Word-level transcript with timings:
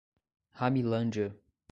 Ramilândia 0.59 1.37